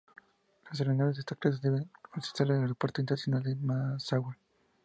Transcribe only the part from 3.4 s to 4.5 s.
de Massawa.